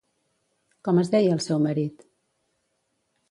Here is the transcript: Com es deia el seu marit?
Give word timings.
Com 0.87 1.01
es 1.01 1.11
deia 1.15 1.35
el 1.37 1.43
seu 1.47 1.61
marit? 1.65 2.01